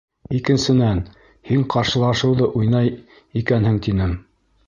Икенсенән, 0.37 1.01
һин 1.49 1.65
ҡаршылашыуҙы 1.75 2.49
уйнай 2.61 2.91
икәнһең 3.43 3.77
тинем. 3.89 4.19